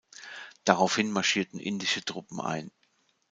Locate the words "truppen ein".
2.03-2.71